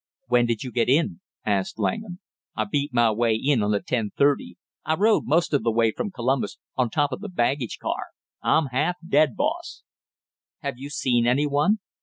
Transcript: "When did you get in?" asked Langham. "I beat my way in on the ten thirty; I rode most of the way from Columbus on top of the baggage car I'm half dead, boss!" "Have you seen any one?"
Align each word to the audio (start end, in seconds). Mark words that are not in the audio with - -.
"When 0.29 0.47
did 0.47 0.63
you 0.63 0.71
get 0.71 0.89
in?" 0.89 1.21
asked 1.45 1.77
Langham. 1.77 2.21
"I 2.55 2.63
beat 2.65 2.91
my 2.91 3.11
way 3.11 3.35
in 3.35 3.61
on 3.61 3.69
the 3.69 3.83
ten 3.83 4.09
thirty; 4.17 4.57
I 4.83 4.95
rode 4.95 5.25
most 5.25 5.53
of 5.53 5.61
the 5.61 5.69
way 5.69 5.91
from 5.91 6.09
Columbus 6.09 6.57
on 6.75 6.89
top 6.89 7.11
of 7.11 7.19
the 7.21 7.29
baggage 7.29 7.77
car 7.79 8.05
I'm 8.41 8.69
half 8.71 8.95
dead, 9.07 9.35
boss!" 9.35 9.83
"Have 10.61 10.79
you 10.79 10.89
seen 10.89 11.27
any 11.27 11.45
one?" 11.45 11.81